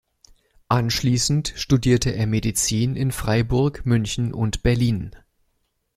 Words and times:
Anschließend 0.67 1.53
studierte 1.55 2.09
er 2.09 2.25
Medizin 2.25 2.95
in 2.95 3.11
Freiburg, 3.11 3.85
München 3.85 4.33
und 4.33 4.63
Berlin. 4.63 5.15